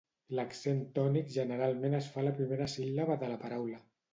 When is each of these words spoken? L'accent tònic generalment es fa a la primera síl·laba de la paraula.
L'accent 0.37 0.79
tònic 0.95 1.29
generalment 1.35 1.99
es 1.99 2.09
fa 2.15 2.25
a 2.25 2.27
la 2.29 2.35
primera 2.41 2.71
síl·laba 2.79 3.21
de 3.25 3.33
la 3.35 3.39
paraula. 3.45 3.83